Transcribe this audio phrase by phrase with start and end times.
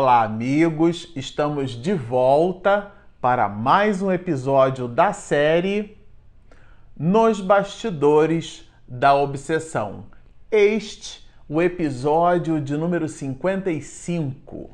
[0.00, 1.10] Olá, amigos!
[1.16, 5.98] Estamos de volta para mais um episódio da série
[6.96, 10.04] Nos Bastidores da Obsessão.
[10.52, 14.70] Este, o episódio de número 55.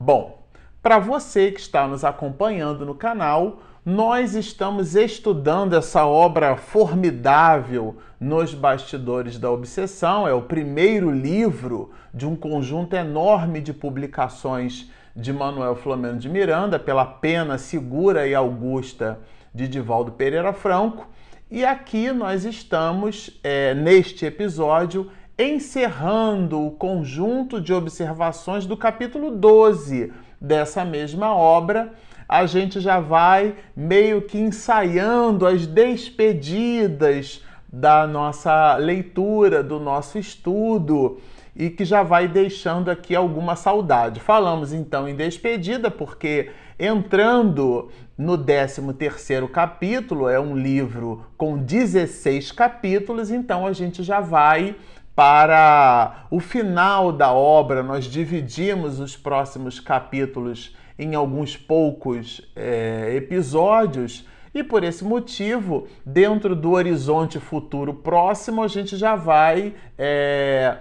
[0.00, 0.42] Bom,
[0.82, 8.54] para você que está nos acompanhando no canal, nós estamos estudando essa obra formidável nos
[8.54, 10.26] bastidores da obsessão.
[10.26, 16.78] É o primeiro livro de um conjunto enorme de publicações de Manuel Flamengo de Miranda,
[16.78, 19.18] pela pena segura e augusta
[19.52, 21.08] de Divaldo Pereira Franco.
[21.50, 30.12] E aqui nós estamos, é, neste episódio, encerrando o conjunto de observações do capítulo 12
[30.40, 31.92] dessa mesma obra
[32.32, 41.20] a gente já vai meio que ensaiando as despedidas da nossa leitura, do nosso estudo
[41.54, 44.18] e que já vai deixando aqui alguma saudade.
[44.18, 53.30] Falamos então em despedida porque entrando no 13º capítulo, é um livro com 16 capítulos,
[53.30, 54.74] então a gente já vai
[55.14, 57.82] para o final da obra.
[57.82, 64.26] Nós dividimos os próximos capítulos em alguns poucos é, episódios.
[64.54, 70.76] E por esse motivo, dentro do horizonte futuro próximo, a gente já vai é,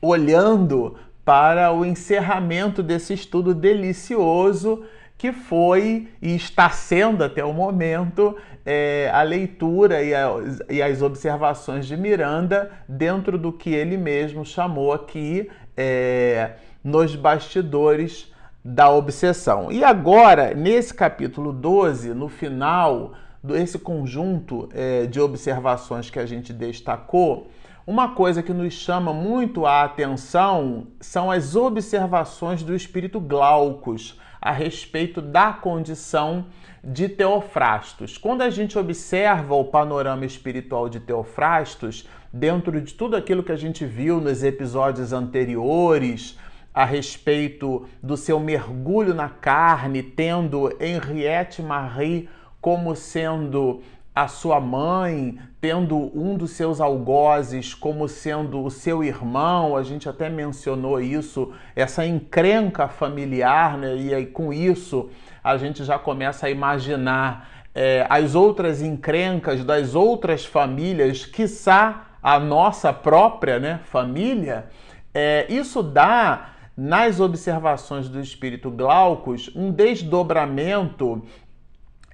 [0.00, 4.84] olhando para o encerramento desse estudo delicioso
[5.18, 10.28] que foi e está sendo até o momento é, a leitura e, a,
[10.70, 16.52] e, as observações de Miranda dentro do que ele mesmo chamou aqui é,
[16.84, 18.32] nos bastidores
[18.64, 19.70] da obsessão.
[19.70, 26.52] E agora, nesse capítulo 12, no final desse conjunto é, de observações que a gente
[26.52, 27.50] destacou,
[27.86, 34.52] uma coisa que nos chama muito a atenção são as observações do espírito Glaucus a
[34.52, 36.46] respeito da condição
[36.84, 38.18] de Teofrastos.
[38.18, 43.56] Quando a gente observa o panorama espiritual de Teofrastos, dentro de tudo aquilo que a
[43.56, 46.38] gente viu nos episódios anteriores,
[46.78, 52.28] a respeito do seu mergulho na carne, tendo Henriette Marie
[52.60, 53.82] como sendo
[54.14, 60.08] a sua mãe, tendo um dos seus algozes como sendo o seu irmão, a gente
[60.08, 63.96] até mencionou isso, essa encrenca familiar, né?
[63.96, 65.10] E aí com isso
[65.42, 72.38] a gente já começa a imaginar é, as outras encrencas das outras famílias, quiçá a
[72.38, 74.66] nossa própria né, família.
[75.12, 81.20] É, isso dá nas observações do espírito Glaucus um desdobramento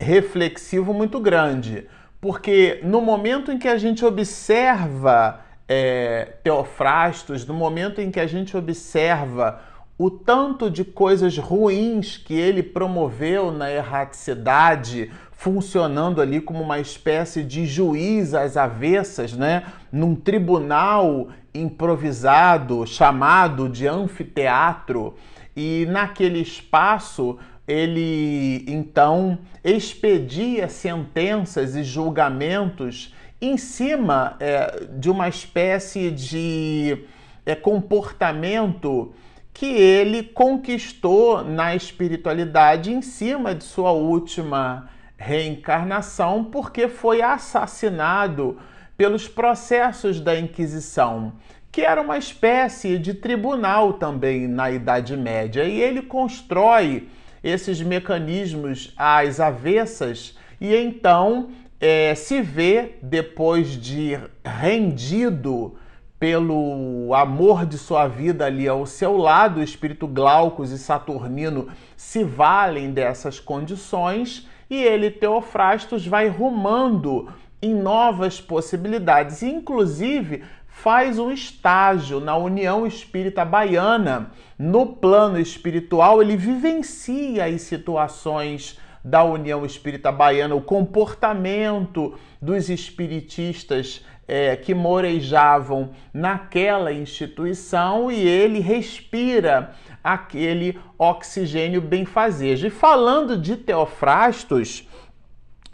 [0.01, 1.87] reflexivo muito grande,
[2.19, 8.27] porque no momento em que a gente observa é, Teofrastos, no momento em que a
[8.27, 9.61] gente observa
[9.99, 17.45] o tanto de coisas ruins que ele promoveu na erraticidade, funcionando ali como uma espécie
[17.45, 19.63] de juiz às avessas, né?
[19.93, 25.15] num tribunal improvisado chamado de anfiteatro,
[25.57, 36.11] e naquele espaço ele então expedia sentenças e julgamentos em cima é, de uma espécie
[36.11, 37.05] de
[37.47, 39.13] é, comportamento
[39.53, 48.59] que ele conquistou na espiritualidade em cima de sua última reencarnação, porque foi assassinado
[48.97, 51.33] pelos processos da Inquisição,
[51.71, 55.65] que era uma espécie de tribunal também na Idade Média.
[55.65, 57.09] E ele constrói
[57.43, 61.51] esses mecanismos às avessas e então
[61.81, 65.77] é, se vê, depois de rendido
[66.19, 72.25] pelo amor de sua vida ali ao seu lado, o espírito Glaucus e Saturnino se
[72.25, 77.29] valem dessas condições e ele, Teofrastos, vai rumando
[77.65, 84.31] em novas possibilidades, inclusive faz um estágio na União Espírita Baiana.
[84.59, 94.05] No plano espiritual, ele vivencia as situações da União Espírita Baiana, o comportamento dos espiritistas
[94.29, 99.73] é, que morejavam naquela instituição e ele respira
[100.03, 102.67] aquele oxigênio benfazejo.
[102.67, 104.89] E falando de Teofrastos,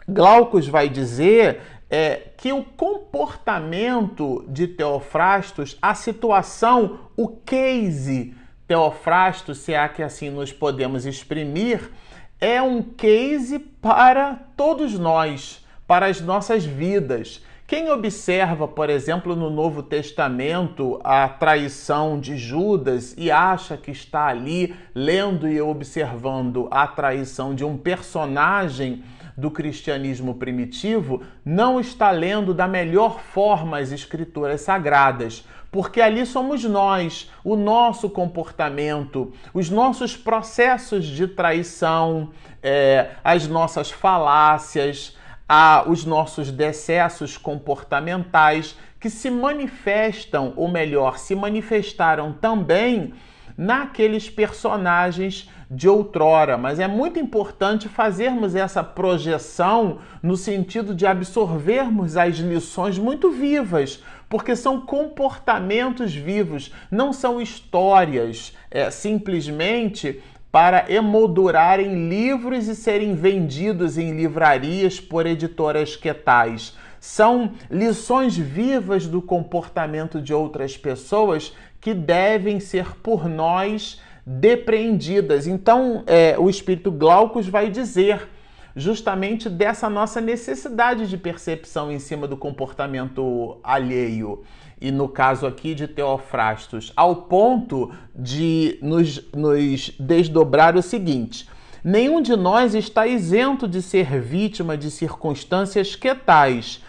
[0.07, 1.61] Glaucus vai dizer
[1.91, 8.33] é, que o comportamento de Teofrastos, a situação, o case
[8.65, 11.91] Teofrastos, se é que assim nos podemos exprimir,
[12.39, 19.49] é um case para todos nós, para as nossas vidas, Quem observa, por exemplo, no
[19.49, 26.85] Novo Testamento a traição de Judas e acha que está ali lendo e observando a
[26.85, 29.05] traição de um personagem
[29.37, 36.63] do cristianismo primitivo, não está lendo da melhor forma as escrituras sagradas, porque ali somos
[36.63, 42.31] nós, o nosso comportamento, os nossos processos de traição,
[42.61, 45.15] é, as nossas falácias
[45.53, 53.13] a os nossos decessos comportamentais que se manifestam, ou melhor, se manifestaram também
[53.61, 62.17] naqueles personagens de outrora, mas é muito importante fazermos essa projeção no sentido de absorvermos
[62.17, 72.09] as lições muito vivas, porque são comportamentos vivos, não são histórias é, simplesmente para emoldurarem
[72.09, 76.75] livros e serem vendidos em livrarias por editoras quetais.
[76.99, 85.47] São lições vivas do comportamento de outras pessoas que devem ser por nós depreendidas.
[85.47, 88.29] Então, é, o espírito Glaucus vai dizer
[88.75, 94.43] justamente dessa nossa necessidade de percepção em cima do comportamento alheio
[94.81, 101.47] e no caso aqui de Teofrastos, ao ponto de nos, nos desdobrar o seguinte:
[101.83, 106.81] nenhum de nós está isento de ser vítima de circunstâncias que tais,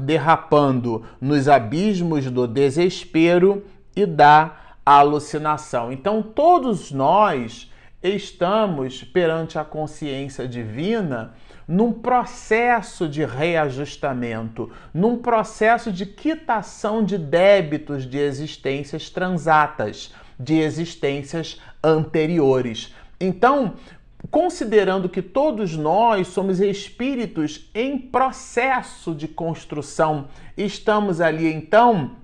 [0.00, 3.62] derrapando nos abismos do desespero
[3.96, 5.92] e da alucinação.
[5.92, 7.70] Então, todos nós
[8.02, 11.32] estamos perante a consciência divina
[11.66, 21.58] num processo de reajustamento, num processo de quitação de débitos de existências transatas, de existências
[21.82, 22.94] anteriores.
[23.18, 23.74] Então,
[24.30, 32.16] considerando que todos nós somos espíritos em processo de construção, estamos ali então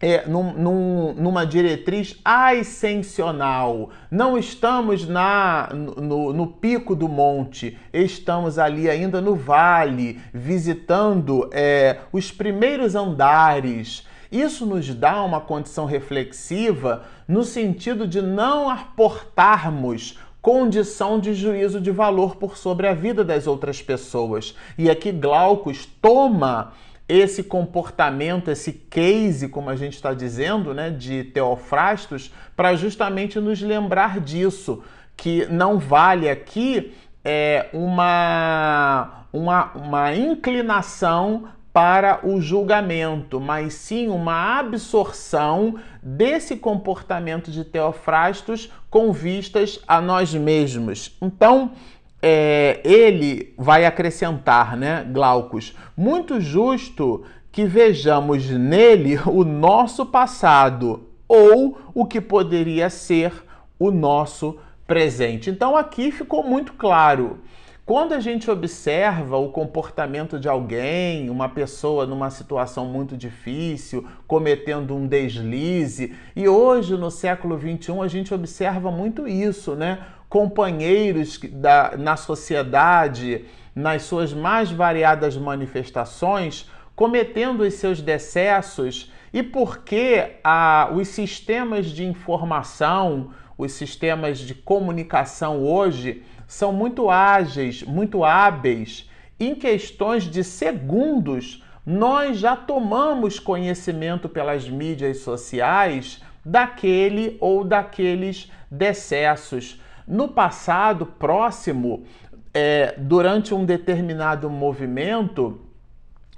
[0.00, 3.90] é, num, num, numa diretriz ascensional.
[4.10, 11.98] Não estamos na, no, no, pico do monte, estamos ali ainda no vale, visitando é,
[12.12, 14.06] os primeiros andares.
[14.32, 21.90] Isso nos dá uma condição reflexiva no sentido de não aportarmos condição de juízo de
[21.90, 24.54] valor por sobre a vida das outras pessoas.
[24.78, 26.72] E aqui Glaucus toma
[27.10, 33.60] esse comportamento, esse case, como a gente está dizendo, né, de Teofrastos, para justamente nos
[33.60, 34.84] lembrar disso,
[35.16, 44.58] que não vale aqui é, uma, uma, uma inclinação para o julgamento, mas sim uma
[44.58, 51.16] absorção desse comportamento de Teofrastos com vistas a nós mesmos.
[51.20, 51.72] Então,
[52.22, 61.78] é, ele vai acrescentar, né, Glaucus, muito justo que vejamos nele o nosso passado ou
[61.94, 63.32] o que poderia ser
[63.78, 65.48] o nosso presente.
[65.48, 67.38] Então aqui ficou muito claro.
[67.86, 74.94] Quando a gente observa o comportamento de alguém, uma pessoa numa situação muito difícil, cometendo
[74.94, 80.06] um deslize, e hoje no século 21 a gente observa muito isso, né?
[80.30, 83.44] Companheiros da, na sociedade,
[83.74, 92.04] nas suas mais variadas manifestações, cometendo os seus decessos e porque a, os sistemas de
[92.04, 101.64] informação, os sistemas de comunicação hoje são muito ágeis, muito hábeis, em questões de segundos,
[101.84, 109.80] nós já tomamos conhecimento pelas mídias sociais daquele ou daqueles decessos.
[110.06, 112.04] No passado próximo,
[112.52, 115.60] é, durante um determinado movimento,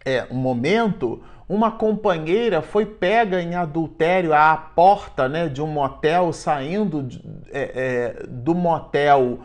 [0.04, 6.32] é, um momento, uma companheira foi pega em adultério à porta né, de um motel,
[6.32, 7.08] saindo
[7.50, 9.40] é, é, do motel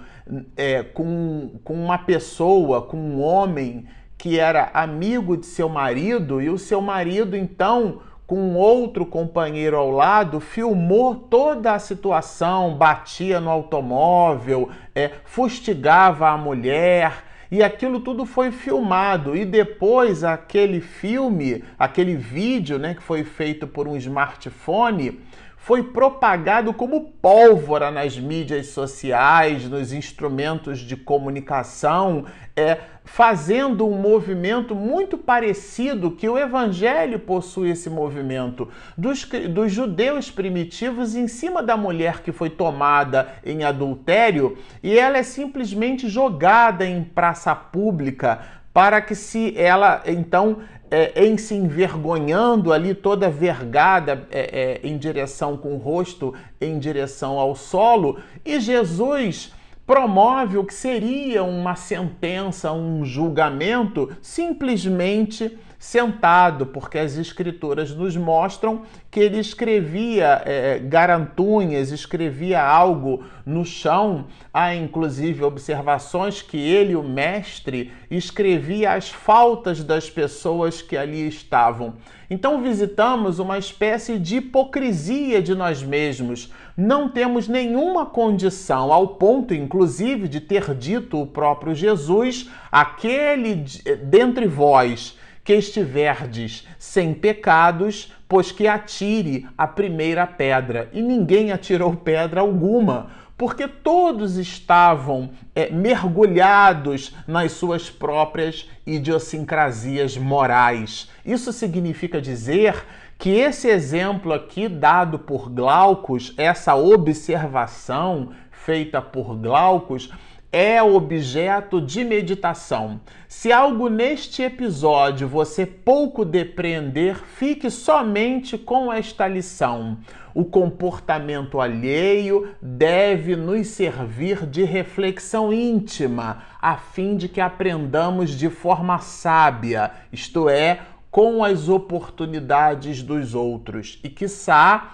[0.55, 3.86] é, com, com uma pessoa, com um homem
[4.17, 9.89] que era amigo de seu marido, e o seu marido então com outro companheiro ao
[9.89, 18.25] lado, filmou toda a situação, batia no automóvel, é, fustigava a mulher, e aquilo tudo
[18.25, 19.34] foi filmado.
[19.34, 25.22] E depois aquele filme, aquele vídeo né, que foi feito por um smartphone,
[25.67, 32.24] foi propagado como pólvora nas mídias sociais, nos instrumentos de comunicação,
[32.55, 40.31] é, fazendo um movimento muito parecido que o Evangelho possui esse movimento dos, dos judeus
[40.31, 46.86] primitivos em cima da mulher que foi tomada em adultério e ela é simplesmente jogada
[46.86, 50.60] em praça pública para que se ela então
[50.91, 56.31] é, em se envergonhando ali, toda vergada é, é, em direção com o rosto
[56.62, 59.51] em direção ao solo, e Jesus
[59.84, 68.81] promove o que seria uma sentença, um julgamento, simplesmente sentado, porque as escrituras nos mostram
[69.12, 74.25] que ele escrevia é, garantunhas, escrevia algo no chão.
[74.51, 81.96] Há inclusive observações que ele, o mestre, escrevia as faltas das pessoas que ali estavam.
[82.29, 86.51] Então visitamos uma espécie de hipocrisia de nós mesmos.
[86.75, 93.63] Não temos nenhuma condição, ao ponto, inclusive, de ter dito o próprio Jesus: aquele
[94.03, 100.89] dentre vós que estiverdes sem pecados, pois que atire a primeira pedra.
[100.91, 111.09] E ninguém atirou pedra alguma, porque todos estavam é, mergulhados nas suas próprias idiosincrasias morais.
[111.25, 112.85] Isso significa dizer
[113.17, 120.11] que esse exemplo aqui dado por Glaucus, essa observação feita por Glaucus,
[120.51, 123.01] é objeto de meditação.
[123.27, 129.97] Se algo neste episódio você pouco depreender, fique somente com esta lição.
[130.33, 138.49] O comportamento alheio deve nos servir de reflexão íntima, a fim de que aprendamos de
[138.49, 144.93] forma sábia, isto é, com as oportunidades dos outros, e quiçá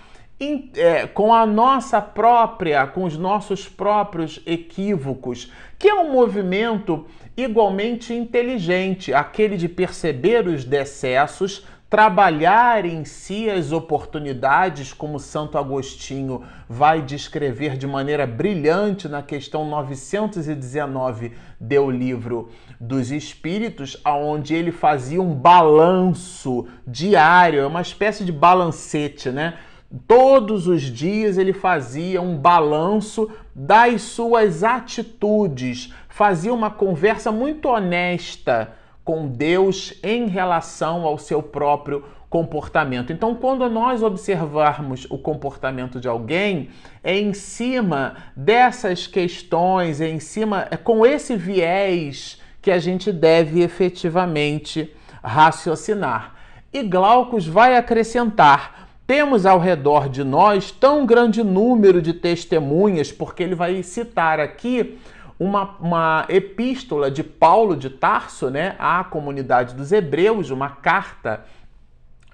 [0.75, 8.13] é, com a nossa própria, com os nossos próprios equívocos, que é um movimento igualmente
[8.13, 17.03] inteligente, aquele de perceber os decessos, trabalhar em si as oportunidades, como Santo Agostinho vai
[17.03, 25.35] descrever de maneira brilhante na questão 919 do livro dos Espíritos, aonde ele fazia um
[25.35, 29.59] balanço diário, é uma espécie de balancete, né?
[30.07, 38.73] Todos os dias ele fazia um balanço das suas atitudes, fazia uma conversa muito honesta
[39.03, 43.13] com Deus em relação ao seu próprio comportamento.
[43.13, 46.69] Então, quando nós observarmos o comportamento de alguém,
[47.03, 53.11] é em cima dessas questões, é em cima, é com esse viés que a gente
[53.11, 54.91] deve efetivamente
[55.23, 56.33] raciocinar.
[56.73, 63.43] E Glaucus vai acrescentar temos ao redor de nós tão grande número de testemunhas, porque
[63.43, 64.97] ele vai citar aqui
[65.37, 71.43] uma, uma epístola de Paulo de Tarso né, à comunidade dos Hebreus, uma carta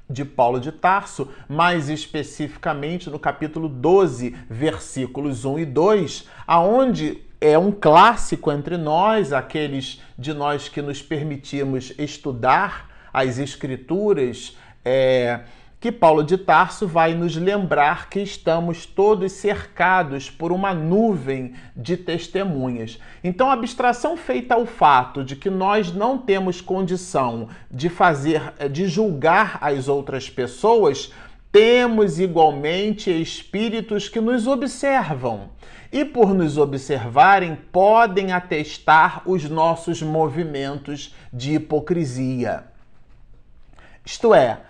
[0.09, 7.57] de Paulo de Tarso, mais especificamente no capítulo 12, versículos 1 e 2, aonde é
[7.57, 15.41] um clássico entre nós, aqueles de nós que nos permitimos estudar as escrituras, é,
[15.79, 21.95] que Paulo de Tarso vai nos lembrar que estamos todos cercados por uma nuvem de
[21.95, 22.99] testemunhas.
[23.23, 28.87] Então, a abstração feita ao fato de que nós não temos condição de fazer, de
[28.87, 31.13] julgar as outras pessoas,
[31.49, 35.49] temos igualmente espíritos que nos observam.
[35.91, 42.65] E por nos observarem, podem atestar os nossos movimentos de hipocrisia.
[44.05, 44.61] Isto é,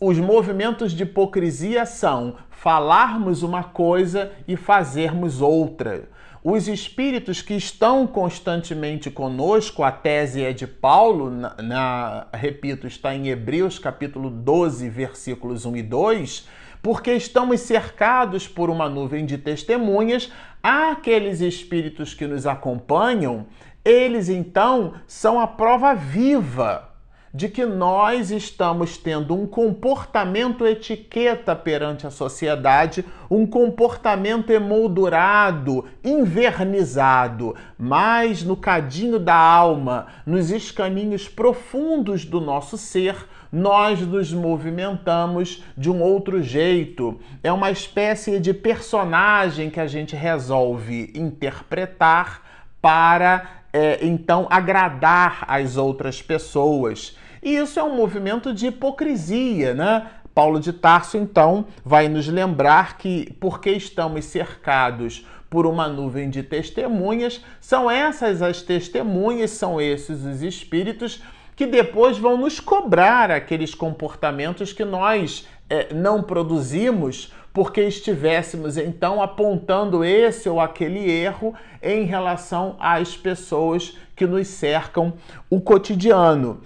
[0.00, 6.08] os movimentos de hipocrisia são falarmos uma coisa e fazermos outra.
[6.44, 13.14] Os espíritos que estão constantemente conosco, a tese é de Paulo, na, na, repito, está
[13.14, 16.48] em Hebreus capítulo 12, versículos 1 e 2,
[16.80, 20.30] porque estamos cercados por uma nuvem de testemunhas,
[20.62, 23.46] aqueles espíritos que nos acompanham,
[23.84, 26.93] eles então são a prova viva
[27.34, 37.56] de que nós estamos tendo um comportamento etiqueta perante a sociedade, um comportamento emoldurado, invernizado,
[37.76, 43.16] mas no cadinho da alma, nos escaninhos profundos do nosso ser,
[43.50, 47.18] nós nos movimentamos de um outro jeito.
[47.42, 52.42] É uma espécie de personagem que a gente resolve interpretar
[52.80, 57.16] para é, então agradar as outras pessoas.
[57.44, 60.06] E isso é um movimento de hipocrisia, né?
[60.34, 66.42] Paulo de Tarso, então, vai nos lembrar que, porque estamos cercados por uma nuvem de
[66.42, 71.22] testemunhas, são essas as testemunhas, são esses os espíritos
[71.54, 79.22] que depois vão nos cobrar aqueles comportamentos que nós é, não produzimos porque estivéssemos então
[79.22, 85.12] apontando esse ou aquele erro em relação às pessoas que nos cercam
[85.48, 86.60] o cotidiano.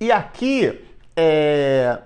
[0.00, 0.78] E aqui,
[1.16, 1.98] é,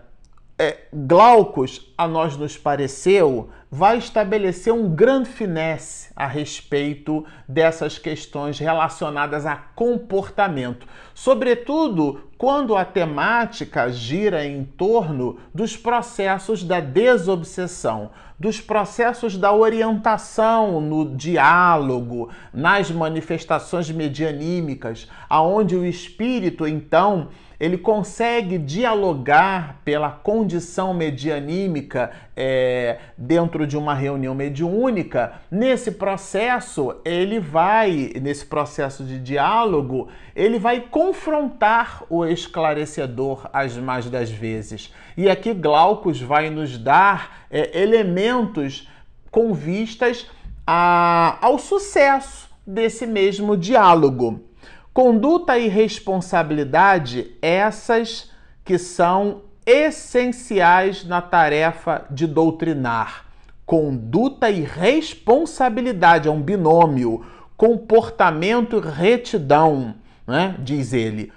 [0.57, 8.59] é, Glaucus, a nós nos pareceu, vai estabelecer um grande finesse a respeito dessas questões
[8.59, 18.61] relacionadas a comportamento, sobretudo quando a temática gira em torno dos processos da desobsessão, dos
[18.61, 27.29] processos da orientação no diálogo, nas manifestações medianímicas, aonde o espírito então
[27.61, 35.35] ele consegue dialogar pela condição medianímica é, dentro de uma reunião mediúnica.
[35.51, 44.09] Nesse processo, ele vai, nesse processo de diálogo, ele vai confrontar o esclarecedor as mais
[44.09, 44.95] das vezes.
[45.15, 48.89] E aqui Glaucus vai nos dar é, elementos
[49.31, 50.27] com vistas
[50.67, 54.50] a, ao sucesso desse mesmo diálogo.
[54.93, 58.31] Conduta e responsabilidade, essas
[58.65, 63.27] que são essenciais na tarefa de doutrinar.
[63.65, 67.25] Conduta e responsabilidade é um binômio.
[67.57, 69.95] Comportamento e retidão,
[70.27, 70.57] né?
[70.59, 71.33] diz ele.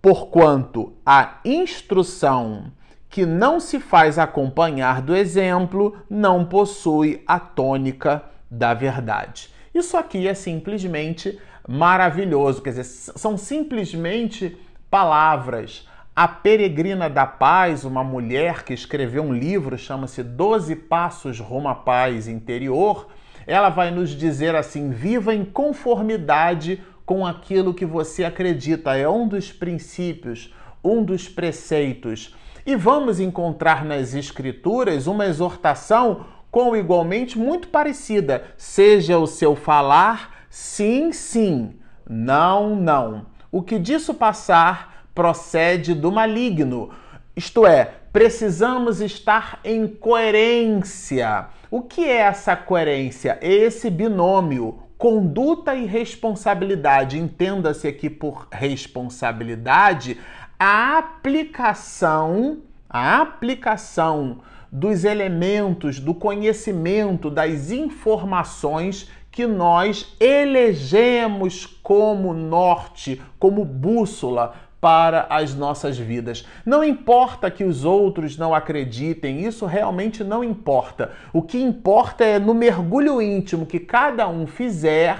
[0.00, 2.70] Porquanto a instrução
[3.10, 9.50] que não se faz acompanhar do exemplo não possui a tônica da verdade.
[9.74, 12.62] Isso aqui é simplesmente maravilhoso.
[12.62, 14.56] Quer dizer, são simplesmente
[14.90, 15.86] palavras.
[16.14, 21.74] A Peregrina da Paz, uma mulher que escreveu um livro, chama-se Doze Passos Rumo à
[21.74, 23.08] Paz Interior,
[23.46, 28.96] ela vai nos dizer assim: viva em conformidade com aquilo que você acredita.
[28.96, 32.34] É um dos princípios, um dos preceitos.
[32.64, 38.44] E vamos encontrar nas Escrituras uma exortação com igualmente muito parecida.
[38.56, 41.74] Seja o seu falar Sim, sim.
[42.08, 43.26] Não, não.
[43.52, 46.88] O que disso passar procede do maligno.
[47.36, 51.48] Isto é, precisamos estar em coerência.
[51.70, 53.38] O que é essa coerência?
[53.42, 57.18] Esse binômio conduta e responsabilidade.
[57.18, 60.18] Entenda-se aqui por responsabilidade
[60.58, 64.40] a aplicação, a aplicação
[64.72, 75.54] dos elementos, do conhecimento, das informações que nós elegemos como norte, como bússola para as
[75.54, 76.46] nossas vidas.
[76.64, 81.12] Não importa que os outros não acreditem, isso realmente não importa.
[81.34, 85.18] O que importa é no mergulho íntimo que cada um fizer,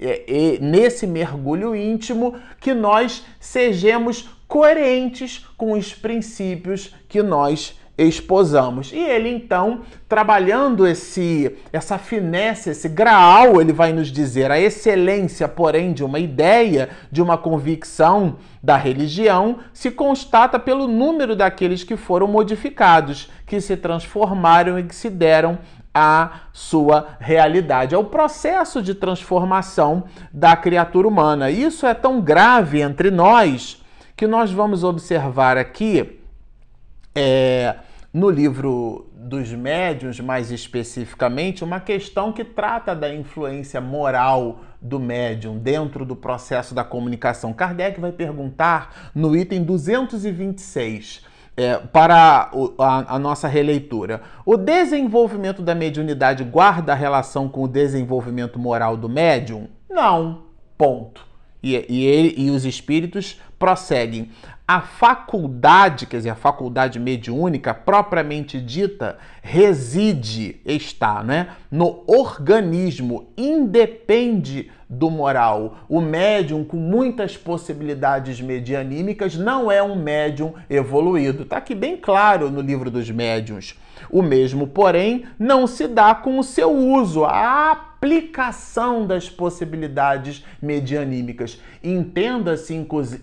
[0.00, 8.92] é, é, nesse mergulho íntimo, que nós sejamos coerentes com os princípios que nós esposamos.
[8.92, 15.48] E ele então, trabalhando esse essa finesse, esse graal, ele vai nos dizer a excelência,
[15.48, 21.96] porém, de uma ideia, de uma convicção da religião, se constata pelo número daqueles que
[21.96, 25.58] foram modificados, que se transformaram e que se deram
[25.92, 27.94] a sua realidade.
[27.94, 31.50] É o processo de transformação da criatura humana.
[31.50, 33.82] Isso é tão grave entre nós
[34.14, 36.20] que nós vamos observar aqui
[37.14, 37.74] é,
[38.12, 45.58] no livro dos médiuns, mais especificamente, uma questão que trata da influência moral do médium
[45.58, 47.52] dentro do processo da comunicação.
[47.52, 51.26] Kardec vai perguntar no item 226.
[51.60, 54.22] É, para a, a, nossa releitura.
[54.46, 59.66] O desenvolvimento da mediunidade guarda relação com o desenvolvimento moral do médium?
[59.90, 60.44] Não.
[60.78, 61.26] Ponto.
[61.60, 64.30] E, e, ele, e os espíritos prosseguem.
[64.70, 74.70] A faculdade, quer dizer, a faculdade mediúnica propriamente dita, reside, está, né, no organismo, independe
[74.86, 75.78] do moral.
[75.88, 81.44] O médium com muitas possibilidades medianímicas não é um médium evoluído.
[81.44, 83.74] Está aqui bem claro no livro dos médiuns.
[84.10, 91.60] O mesmo, porém, não se dá com o seu uso, a aplicação das possibilidades medianímicas.
[91.82, 92.74] Entenda-se,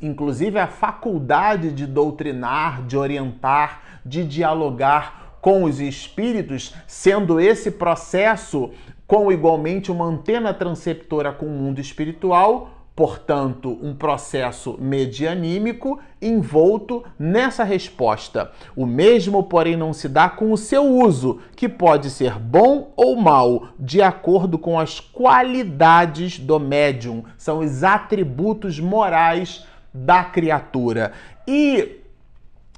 [0.01, 8.71] inclusive, a faculdade de doutrinar, de orientar, de dialogar com os espíritos, sendo esse processo
[9.07, 17.63] com igualmente uma antena transceptora com o mundo espiritual, portanto, um processo medianímico envolto nessa
[17.63, 18.51] resposta.
[18.75, 23.17] O mesmo, porém, não se dá com o seu uso, que pode ser bom ou
[23.17, 31.12] mal, de acordo com as qualidades do médium, são os atributos morais da criatura.
[31.45, 31.97] E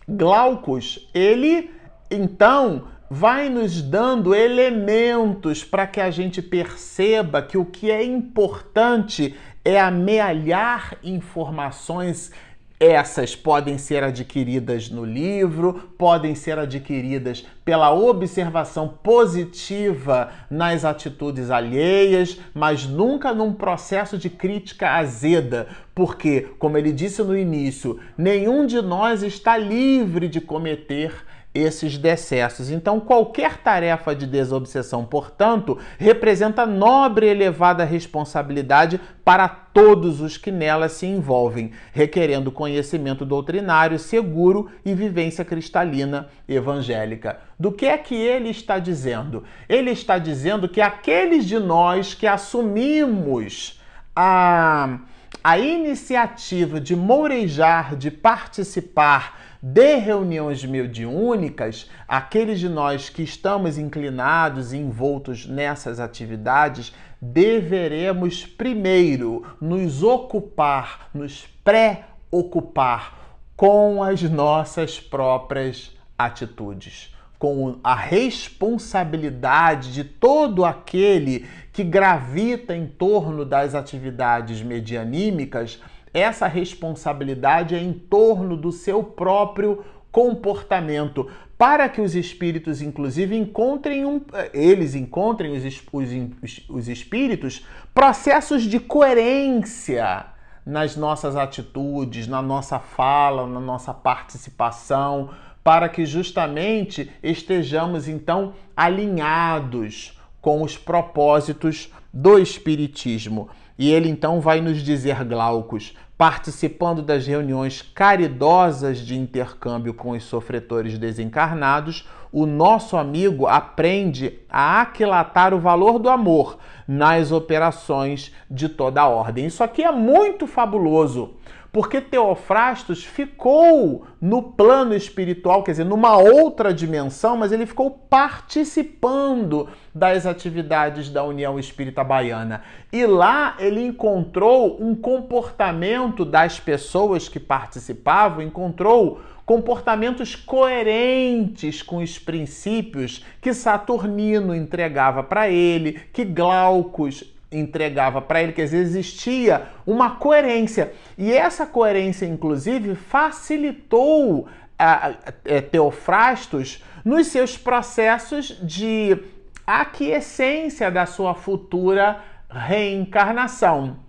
[0.10, 1.70] Glaucus, ele
[2.10, 9.36] então vai nos dando elementos para que a gente perceba que o que é importante
[9.68, 12.32] é amealhar informações.
[12.80, 22.40] Essas podem ser adquiridas no livro, podem ser adquiridas pela observação positiva nas atitudes alheias,
[22.54, 28.82] mas nunca num processo de crítica azeda, porque, como ele disse no início, nenhum de
[28.82, 31.26] nós está livre de cometer
[31.58, 32.70] esses decessos.
[32.70, 40.52] Então, qualquer tarefa de desobsessão, portanto, representa nobre e elevada responsabilidade para todos os que
[40.52, 47.40] nela se envolvem, requerendo conhecimento doutrinário seguro e vivência cristalina evangélica.
[47.60, 49.44] Do que é que ele está dizendo?
[49.68, 53.80] Ele está dizendo que aqueles de nós que assumimos
[54.16, 55.00] a,
[55.44, 64.74] a iniciativa de mourejar, de participar de reuniões mediúnicas, aqueles de nós que estamos inclinados
[64.74, 73.18] e envoltos nessas atividades, deveremos primeiro nos ocupar, nos pré-ocupar
[73.56, 83.44] com as nossas próprias atitudes, com a responsabilidade de todo aquele que gravita em torno
[83.44, 85.80] das atividades medianímicas
[86.14, 94.06] essa responsabilidade é em torno do seu próprio comportamento, para que os espíritos, inclusive, encontrem
[94.06, 94.22] um,
[94.54, 100.26] eles encontrem os, os, os espíritos processos de coerência
[100.66, 105.30] nas nossas atitudes, na nossa fala, na nossa participação,
[105.64, 113.50] para que justamente estejamos então alinhados com os propósitos do Espiritismo.
[113.78, 120.24] E ele então vai nos dizer, Glaucus, participando das reuniões caridosas de intercâmbio com os
[120.24, 128.68] sofretores desencarnados, o nosso amigo aprende a aquilatar o valor do amor nas operações de
[128.68, 129.46] toda a ordem.
[129.46, 131.36] Isso aqui é muito fabuloso
[131.72, 139.70] porque Teofrastos ficou no plano espiritual, quer dizer, numa outra dimensão, mas ele ficou participando
[139.94, 142.64] das atividades da União Espírita Baiana.
[142.92, 152.20] E lá ele encontrou um comportamento das pessoas que participavam, encontrou comportamentos coerentes com os
[152.20, 160.94] princípios que Saturnino entregava para ele, que Glaucus entregava para ele, que existia uma coerência.
[161.18, 165.14] E essa coerência, inclusive, facilitou a, a, a
[165.46, 169.18] é, Teofrastos nos seus processos de
[169.66, 174.00] aquiescência da sua futura reencarnação.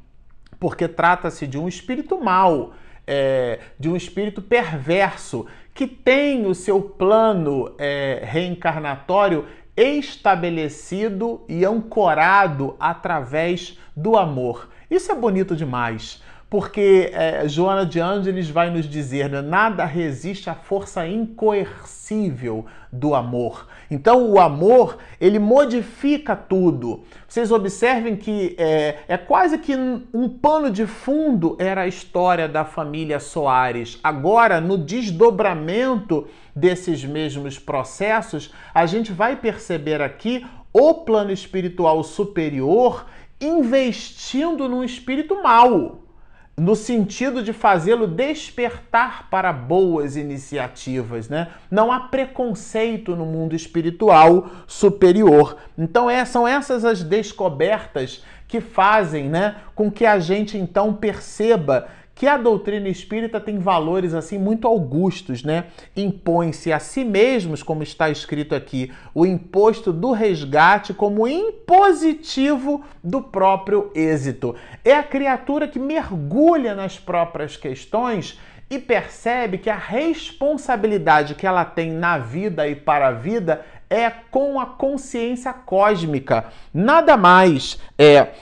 [0.58, 2.72] Porque trata-se de um espírito mau,
[3.06, 9.46] é, de um espírito perverso, que tem o seu plano é, reencarnatório
[9.80, 14.68] estabelecido e ancorado através do amor.
[14.90, 20.48] Isso é bonito demais, porque é, Joana de Ângeles vai nos dizer: né, nada resiste
[20.48, 23.66] à força incoercível do amor.
[23.90, 27.04] Então, o amor ele modifica tudo.
[27.26, 29.74] Vocês observem que é, é quase que
[30.14, 33.98] um pano de fundo era a história da família Soares.
[34.02, 43.06] Agora, no desdobramento desses mesmos processos, a gente vai perceber aqui o plano espiritual superior
[43.40, 46.00] investindo num espírito mau,
[46.58, 51.48] no sentido de fazê-lo despertar para boas iniciativas, né?
[51.70, 55.56] Não há preconceito no mundo espiritual superior.
[55.76, 61.88] Então, é, são essas as descobertas que fazem, né, com que a gente então perceba
[62.18, 65.66] que a doutrina espírita tem valores assim muito augustos, né?
[65.96, 73.22] Impõe-se a si mesmos, como está escrito aqui, o imposto do resgate como impositivo do
[73.22, 74.56] próprio êxito.
[74.84, 78.36] É a criatura que mergulha nas próprias questões
[78.68, 84.10] e percebe que a responsabilidade que ela tem na vida e para a vida é
[84.10, 86.46] com a consciência cósmica.
[86.74, 88.32] Nada mais é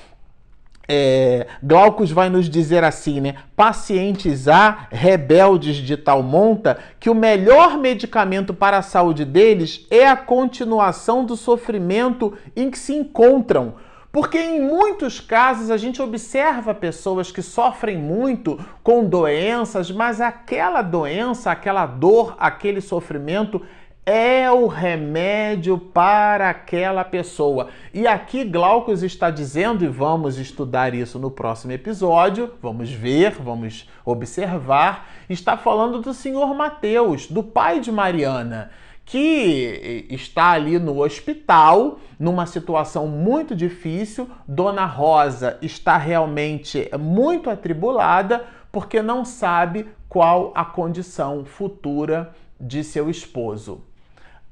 [0.88, 3.34] é, Glaucus vai nos dizer assim, né?
[3.56, 10.06] Pacientes há, rebeldes de tal monta, que o melhor medicamento para a saúde deles é
[10.06, 13.74] a continuação do sofrimento em que se encontram.
[14.12, 20.80] Porque em muitos casos a gente observa pessoas que sofrem muito com doenças, mas aquela
[20.80, 23.60] doença, aquela dor, aquele sofrimento
[24.06, 27.70] é o remédio para aquela pessoa.
[27.92, 33.90] E aqui Glaucus está dizendo, e vamos estudar isso no próximo episódio, vamos ver, vamos
[34.04, 38.70] observar, está falando do senhor Mateus, do pai de Mariana,
[39.04, 44.30] que está ali no hospital, numa situação muito difícil.
[44.46, 53.10] Dona Rosa está realmente muito atribulada porque não sabe qual a condição futura de seu
[53.10, 53.85] esposo.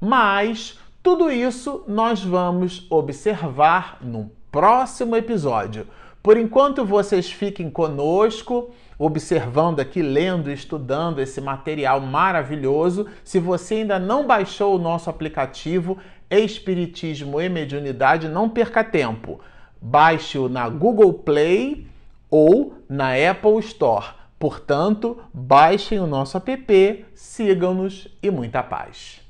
[0.05, 5.87] Mas tudo isso nós vamos observar no próximo episódio.
[6.23, 13.07] Por enquanto, vocês fiquem conosco, observando aqui, lendo estudando esse material maravilhoso.
[13.25, 15.97] Se você ainda não baixou o nosso aplicativo
[16.29, 19.41] Espiritismo e Mediunidade, não perca tempo.
[19.81, 21.87] Baixe-o na Google Play
[22.31, 24.09] ou na Apple Store.
[24.39, 29.24] Portanto, baixem o nosso app, sigam-nos e muita paz.